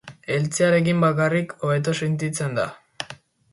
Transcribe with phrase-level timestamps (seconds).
[0.35, 2.69] Heltzearekin bakarrik, hobeto sentitzen da.